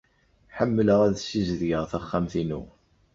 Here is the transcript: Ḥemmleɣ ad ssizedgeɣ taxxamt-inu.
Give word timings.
Ḥemmleɣ 0.57 0.99
ad 1.07 1.15
ssizedgeɣ 1.19 1.83
taxxamt-inu. 1.91 2.61